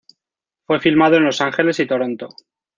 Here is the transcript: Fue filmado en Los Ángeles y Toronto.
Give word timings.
Fue 0.65 0.79
filmado 0.79 1.17
en 1.17 1.25
Los 1.25 1.41
Ángeles 1.41 1.79
y 1.79 1.85
Toronto. 1.85 2.29